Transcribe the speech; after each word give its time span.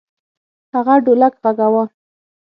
هغه 0.73 0.95
ډولک 1.05 1.33
غږاوه. 1.43 1.83